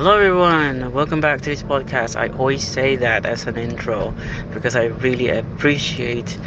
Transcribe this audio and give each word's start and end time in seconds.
Hello, 0.00 0.16
everyone. 0.16 0.94
Welcome 0.94 1.20
back 1.20 1.42
to 1.42 1.50
this 1.50 1.62
podcast. 1.62 2.16
I 2.16 2.28
always 2.28 2.64
say 2.64 2.96
that 2.96 3.26
as 3.26 3.46
an 3.46 3.58
intro 3.58 4.14
because 4.50 4.74
I 4.74 4.84
really 4.84 5.28
appreciate 5.28 6.38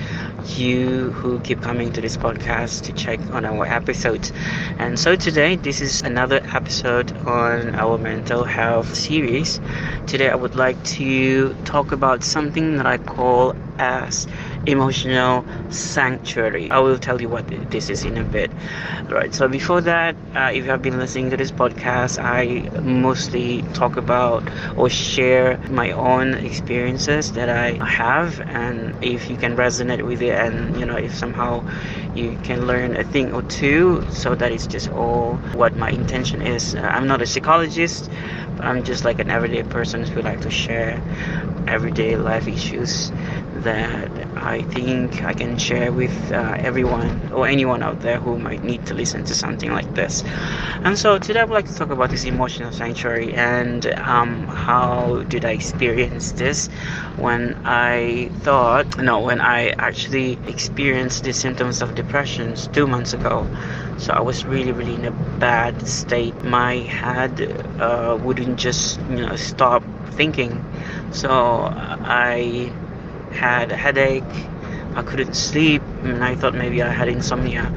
you 0.58 1.12
who 1.12 1.40
keep 1.42 1.62
coming 1.62 1.92
to 1.92 2.02
this 2.02 2.18
podcast 2.18 2.82
to 2.86 2.94
check 2.94 3.20
on 3.32 3.46
our 3.46 3.68
episodes. 3.68 4.34
And 4.80 4.98
so 4.98 5.16
today, 5.16 5.56
this 5.56 5.82
is 5.82 6.02
another 6.02 6.42
episode 6.56 7.16
on 7.28 7.76
our 7.76 8.00
mental 8.00 8.44
health 8.44 8.96
series. 8.96 9.62
Today, 10.08 10.32
I 10.32 10.36
would 10.36 10.56
like 10.56 10.84
to 10.98 11.54
talk 11.64 11.92
about 11.92 12.24
something 12.24 12.78
that 12.78 12.88
I 12.88 12.98
call 12.98 13.56
as 13.78 14.26
emotional 14.66 15.46
sanctuary. 15.70 16.70
I 16.72 16.80
will 16.80 16.98
tell 16.98 17.22
you 17.22 17.30
what 17.30 17.48
this 17.72 17.90
is 17.90 18.04
in 18.04 18.18
a 18.18 18.24
bit. 18.24 18.52
Right. 19.10 19.34
So 19.34 19.48
before 19.48 19.82
that, 19.82 20.16
uh, 20.36 20.52
if 20.54 20.64
you 20.64 20.70
have 20.72 20.82
been 20.82 20.98
listening 21.00 21.30
to 21.32 21.38
this 21.38 21.52
podcast, 21.52 22.18
I 22.22 22.70
mostly 22.82 23.64
talk 23.74 23.98
about 23.98 24.50
or 24.76 24.90
share 24.90 25.60
my 25.70 25.92
own 25.92 26.34
experiences 26.36 27.32
that 27.32 27.50
I 27.50 27.84
have, 27.86 28.42
and 28.48 28.96
if 29.02 29.30
you 29.30 29.38
can 29.38 29.56
resonate 29.56 30.04
with 30.04 30.22
it, 30.22 30.36
and 30.38 30.78
you 30.78 30.86
know 30.86 30.96
if 30.96 31.16
somehow 31.16 31.64
you 32.14 32.38
can 32.44 32.68
learn 32.68 32.96
a 32.96 33.04
thing 33.04 33.34
or 33.34 33.42
two, 33.44 34.06
so 34.10 34.36
that 34.36 34.52
is 34.52 34.68
just 34.68 34.90
all 34.90 35.38
what 35.54 35.76
my 35.76 35.90
intention 35.90 36.42
is. 36.42 36.76
Uh, 36.76 36.80
I'm 36.82 37.08
not 37.08 37.22
a 37.22 37.26
psychologist. 37.26 38.10
I'm 38.60 38.84
just 38.84 39.04
like 39.04 39.20
an 39.20 39.30
everyday 39.30 39.64
person 39.64 40.04
who 40.06 40.22
like 40.22 40.42
to 40.42 40.50
share 40.50 41.02
everyday 41.68 42.16
life 42.18 42.48
issues 42.48 43.12
that 43.64 44.12
I 44.36 44.64
think 44.64 45.24
I 45.24 45.34
can 45.34 45.58
share 45.58 45.92
with 45.92 46.32
uh, 46.32 46.56
everyone 46.60 47.32
or 47.34 47.48
anyone 47.48 47.84
out 47.84 48.02
there 48.02 48.20
who 48.20 48.38
might 48.40 48.64
need 48.64 48.86
to 48.88 48.94
listen 48.94 49.24
to 49.26 49.36
something 49.36 49.72
like 49.72 49.94
this. 49.96 50.24
And 50.84 50.98
so 50.98 51.18
today 51.18 51.40
I 51.42 51.44
would 51.46 51.54
like 51.54 51.68
to 51.68 51.76
talk 51.76 51.90
about 51.90 52.10
this 52.10 52.26
emotional 52.26 52.72
sanctuary 52.72 53.34
and 53.34 53.86
um, 54.00 54.48
how 54.48 55.24
did 55.28 55.46
I 55.46 55.52
experience 55.52 56.32
this 56.34 56.68
when 57.18 57.58
I 57.66 58.30
thought, 58.42 58.98
no, 58.98 59.20
when 59.20 59.42
I 59.42 59.70
actually 59.80 60.40
experienced 60.48 61.24
the 61.24 61.34
symptoms 61.34 61.82
of 61.82 61.96
depression 61.96 62.56
two 62.74 62.88
months 62.88 63.14
ago. 63.14 63.48
So 63.98 64.14
I 64.14 64.22
was 64.22 64.46
really, 64.46 64.72
really 64.72 64.96
in 64.96 65.06
a 65.06 65.12
bad 65.12 65.88
state. 65.88 66.44
My 66.44 66.76
head 66.78 67.66
uh, 67.80 68.18
wouldn't 68.22 68.58
just, 68.60 69.00
you 69.10 69.18
know, 69.26 69.36
stop 69.36 69.84
thinking. 70.12 70.64
So 71.12 71.70
I 71.72 72.72
had 73.34 73.72
a 73.72 73.76
headache. 73.76 74.52
I 74.96 75.04
couldn't 75.04 75.36
sleep, 75.36 75.84
and 76.04 76.24
I 76.24 76.36
thought 76.36 76.54
maybe 76.56 76.82
I 76.82 76.92
had 76.92 77.08
insomnia. 77.10 77.72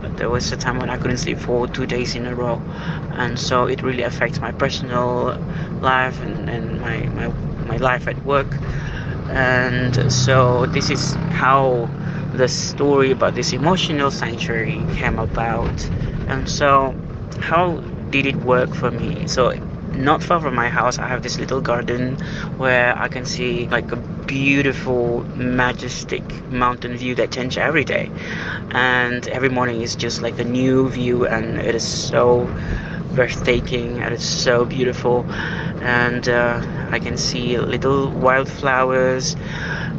But 0.00 0.16
there 0.16 0.30
was 0.30 0.52
a 0.52 0.56
time 0.56 0.78
when 0.78 0.90
I 0.90 0.96
couldn't 0.96 1.18
sleep 1.18 1.38
for 1.38 1.66
two 1.68 1.86
days 1.86 2.14
in 2.16 2.26
a 2.26 2.34
row, 2.34 2.62
and 3.10 3.38
so 3.38 3.66
it 3.66 3.82
really 3.82 4.02
affects 4.02 4.40
my 4.40 4.52
personal 4.52 5.38
life 5.80 6.20
and, 6.22 6.48
and 6.48 6.80
my, 6.80 7.08
my 7.12 7.32
my 7.64 7.76
life 7.78 8.06
at 8.08 8.24
work. 8.24 8.60
And 9.28 10.12
so 10.12 10.66
this 10.66 10.90
is 10.90 11.18
how 11.30 11.90
the 12.32 12.48
story 12.48 13.10
about 13.12 13.34
this 13.34 13.52
emotional 13.52 14.10
sanctuary 14.10 14.86
came 14.92 15.18
about. 15.18 15.90
And 16.26 16.48
so 16.48 16.96
how 17.38 17.80
did 18.10 18.26
it 18.26 18.36
work 18.36 18.74
for 18.74 18.90
me? 18.90 19.26
So 19.26 19.52
not 19.96 20.22
far 20.22 20.40
from 20.40 20.54
my 20.54 20.68
house 20.68 20.98
i 20.98 21.06
have 21.08 21.22
this 21.22 21.38
little 21.38 21.60
garden 21.60 22.16
where 22.56 22.96
i 22.98 23.08
can 23.08 23.24
see 23.24 23.68
like 23.70 23.90
a 23.92 23.96
beautiful 24.26 25.26
majestic 25.34 26.22
mountain 26.50 26.96
view 26.96 27.14
that 27.14 27.30
changes 27.30 27.58
every 27.58 27.84
day. 27.84 28.10
And 28.70 29.26
every 29.28 29.48
morning 29.48 29.80
is 29.82 29.94
just 29.96 30.22
like 30.22 30.38
a 30.38 30.44
new 30.44 30.88
view 30.90 31.26
and 31.26 31.58
it 31.58 31.74
is 31.74 31.84
so 31.84 32.50
breathtaking 33.14 34.00
and 34.00 34.12
it's 34.14 34.24
so 34.24 34.64
beautiful. 34.64 35.26
And 35.80 36.28
uh, 36.28 36.62
i 36.90 36.98
can 36.98 37.16
see 37.16 37.58
little 37.58 38.10
wildflowers 38.12 39.36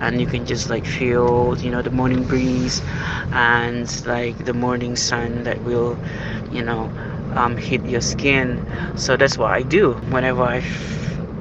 and 0.02 0.20
you 0.20 0.28
can 0.28 0.46
just 0.46 0.70
like 0.70 0.86
feel 0.86 1.56
you 1.60 1.70
know 1.72 1.82
the 1.82 1.90
morning 1.90 2.24
breeze 2.26 2.82
and 3.32 3.88
like 4.06 4.38
the 4.46 4.54
morning 4.54 4.96
sun 4.96 5.44
that 5.44 5.62
will 5.64 6.00
you 6.52 6.62
know 6.64 6.92
um, 7.36 7.58
hit 7.58 7.86
your 7.86 8.02
skin. 8.02 8.62
So 8.96 9.18
that's 9.18 9.38
what 9.38 9.52
I 9.52 9.64
do 9.64 9.94
whenever 10.10 10.44
I, 10.44 10.64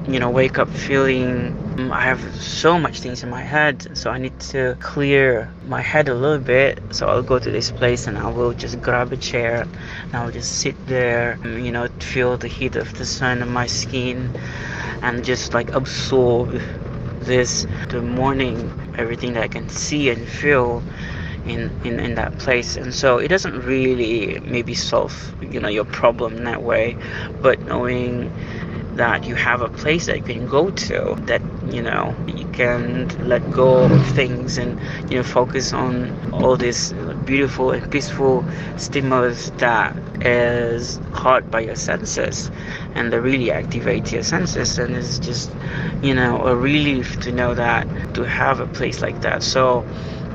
you 0.06 0.19
know, 0.19 0.31
wake 0.31 0.59
up 0.59 0.69
feeling 0.69 1.56
um, 1.78 1.93
I 1.93 2.03
have 2.03 2.21
so 2.34 2.78
much 2.78 3.00
things 3.00 3.22
in 3.22 3.31
my 3.31 3.43
head. 3.43 3.97
So 3.97 4.10
I 4.10 4.19
need 4.19 4.38
to 4.53 4.77
clear 4.81 5.50
my 5.66 5.81
head 5.82 6.09
a 6.09 6.15
little 6.15 6.38
bit. 6.38 6.81
So 6.91 7.06
I'll 7.09 7.22
go 7.22 7.38
to 7.38 7.50
this 7.50 7.71
place 7.71 8.06
and 8.06 8.19
I 8.19 8.28
will 8.31 8.55
just 8.55 8.81
grab 8.81 9.12
a 9.12 9.16
chair 9.16 9.66
and 10.12 10.22
I'll 10.22 10.31
just 10.31 10.53
sit 10.53 10.77
there, 10.87 11.38
you 11.44 11.72
know, 11.72 11.88
feel 12.00 12.37
the 12.37 12.49
heat 12.49 12.76
of 12.76 12.93
the 12.94 13.05
sun 13.06 13.43
on 13.43 13.49
my 13.49 13.66
skin 13.66 14.32
and 15.03 15.25
just 15.25 15.55
like 15.55 15.75
absorb 15.75 16.61
this 17.21 17.66
the 17.88 18.03
morning 18.03 18.72
everything 18.97 19.32
that 19.34 19.43
I 19.43 19.49
can 19.49 19.69
see 19.69 20.11
and 20.11 20.28
feel 20.28 20.82
in, 21.47 21.71
in, 21.84 22.00
in 22.00 22.15
that 22.15 22.38
place. 22.38 22.77
And 22.77 22.94
so 22.94 23.19
it 23.19 23.28
doesn't 23.28 23.60
really 23.65 24.38
maybe 24.41 24.75
solve 24.75 25.34
you 25.41 25.60
know 25.60 25.69
your 25.69 25.84
problem 25.84 26.44
that 26.44 26.62
way. 26.62 26.97
But 27.41 27.60
knowing 27.62 28.31
that 28.97 29.25
you 29.27 29.34
have 29.34 29.60
a 29.60 29.69
place 29.69 30.06
that 30.06 30.16
you 30.19 30.22
can 30.22 30.47
go 30.47 30.71
to 30.71 31.16
that 31.27 31.43
you 31.69 31.82
know 31.82 32.15
you 32.28 32.44
can 32.53 33.09
let 33.28 33.43
go 33.50 33.84
of 33.84 34.06
things 34.15 34.56
and 34.56 34.78
you 35.10 35.16
know 35.16 35.22
focus 35.25 35.72
on 35.72 36.12
all 36.32 36.56
this 36.56 36.93
beautiful 37.25 37.72
and 37.72 37.91
peaceful 37.91 38.44
stimulus 38.76 39.50
that 39.59 39.97
is 40.25 41.00
caught 41.12 41.50
by 41.50 41.61
your 41.61 41.75
senses 41.75 42.50
and 42.94 43.12
that 43.12 43.21
really 43.21 43.47
activates 43.47 44.12
your 44.12 44.22
senses. 44.22 44.78
And 44.78 44.94
it's 44.97 45.19
just 45.19 45.50
you 46.03 46.15
know 46.15 46.47
a 46.47 46.56
relief 46.56 47.19
to 47.21 47.32
know 47.32 47.55
that 47.55 47.87
to 48.15 48.22
have 48.22 48.61
a 48.61 48.66
place 48.66 49.03
like 49.03 49.21
that. 49.22 49.43
So 49.43 49.84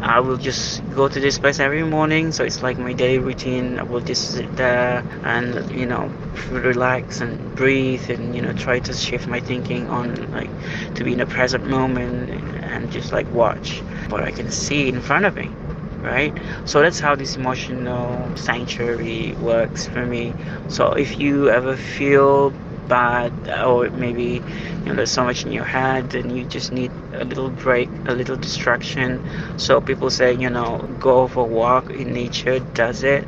I 0.01 0.19
will 0.21 0.37
just 0.37 0.81
go 0.89 1.07
to 1.07 1.19
this 1.19 1.37
place 1.39 1.59
every 1.59 1.83
morning, 1.83 2.31
so 2.31 2.43
it's 2.43 2.61
like 2.63 2.77
my 2.77 2.93
daily 2.93 3.19
routine. 3.19 3.79
I 3.79 3.83
will 3.83 4.01
just 4.01 4.31
sit 4.31 4.55
there 4.55 5.05
and 5.23 5.69
you 5.69 5.85
know 5.85 6.13
relax 6.49 7.21
and 7.21 7.53
breathe, 7.55 8.09
and 8.09 8.35
you 8.35 8.41
know 8.41 8.53
try 8.53 8.79
to 8.79 8.93
shift 8.93 9.27
my 9.27 9.39
thinking 9.41 9.89
on 9.89 10.27
like 10.31 10.51
to 10.95 11.03
be 11.03 11.13
in 11.13 11.19
the 11.19 11.25
present 11.25 11.65
moment 11.65 12.29
and 12.63 12.91
just 12.91 13.11
like 13.11 13.29
watch 13.31 13.83
what 14.09 14.23
I 14.23 14.31
can 14.31 14.51
see 14.51 14.87
in 14.89 15.01
front 15.01 15.25
of 15.25 15.35
me 15.35 15.57
right 16.01 16.33
so 16.63 16.81
that's 16.81 16.99
how 17.01 17.13
this 17.15 17.35
emotional 17.35 18.31
sanctuary 18.37 19.35
works 19.37 19.85
for 19.85 20.05
me 20.05 20.33
so 20.69 20.93
if 20.93 21.19
you 21.19 21.49
ever 21.49 21.75
feel 21.75 22.53
bad 22.89 23.31
or 23.65 23.89
maybe 23.91 24.43
you 24.83 24.89
know 24.89 24.95
there's 24.95 25.11
so 25.11 25.23
much 25.23 25.45
in 25.45 25.51
your 25.53 25.65
head 25.65 26.15
and 26.15 26.35
you 26.35 26.43
just 26.45 26.71
need 26.73 26.91
a 27.13 27.25
little 27.25 27.51
break 27.51 27.89
a 28.07 28.13
little 28.13 28.37
distraction. 28.37 29.21
So 29.57 29.81
people 29.81 30.09
say 30.11 30.33
you 30.33 30.49
know 30.49 30.77
go 30.99 31.27
for 31.27 31.43
a 31.45 31.47
walk 31.61 31.91
in 31.91 32.13
nature 32.13 32.59
does 32.75 33.03
it? 33.03 33.27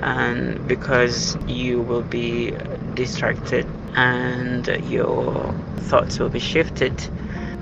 And 0.00 0.66
because 0.68 1.36
you 1.46 1.82
will 1.82 2.02
be 2.02 2.52
distracted 2.94 3.66
and 3.96 4.66
your 4.88 5.54
thoughts 5.76 6.18
will 6.18 6.30
be 6.30 6.40
shifted 6.40 6.92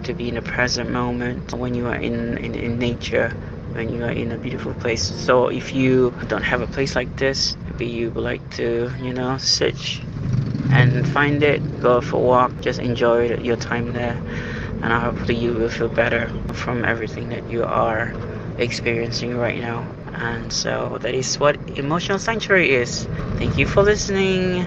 to 0.04 0.14
be 0.14 0.28
in 0.28 0.34
the 0.36 0.42
present 0.42 0.90
moment 0.90 1.52
when 1.54 1.74
you 1.74 1.86
are 1.88 1.96
in, 1.96 2.38
in, 2.38 2.54
in 2.54 2.78
nature 2.78 3.34
when 3.72 3.88
you 3.88 4.04
are 4.04 4.10
in 4.12 4.32
a 4.32 4.38
beautiful 4.38 4.74
place. 4.74 5.02
So 5.02 5.48
if 5.48 5.74
you 5.74 6.12
don't 6.28 6.44
have 6.44 6.60
a 6.62 6.66
place 6.66 6.96
like 6.96 7.16
this 7.16 7.56
maybe 7.66 7.86
you 7.86 8.10
would 8.10 8.24
like 8.24 8.48
to 8.56 8.90
you 9.00 9.12
know 9.12 9.36
search 9.38 10.02
and 10.72 11.06
find 11.06 11.42
it 11.42 11.62
go 11.80 12.00
for 12.00 12.16
a 12.16 12.20
walk 12.20 12.52
just 12.60 12.80
enjoy 12.80 13.36
your 13.36 13.56
time 13.56 13.92
there. 13.92 14.18
And 14.82 14.92
hopefully 14.92 15.38
you 15.38 15.52
will 15.54 15.68
feel 15.68 15.88
better 15.88 16.28
from 16.52 16.84
everything 16.84 17.28
that 17.30 17.48
you 17.50 17.64
are 17.64 18.12
experiencing 18.58 19.36
right 19.36 19.60
now. 19.60 19.86
And 20.14 20.52
so 20.52 20.98
that 21.02 21.14
is 21.14 21.38
what 21.38 21.56
emotional 21.76 22.18
sanctuary 22.18 22.74
is. 22.74 23.06
Thank 23.38 23.58
you 23.58 23.66
for 23.66 23.82
listening 23.82 24.66